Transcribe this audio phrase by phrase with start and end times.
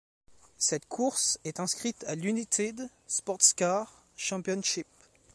[0.57, 4.87] Cette course est inscrite à l'United SportsCar Championship.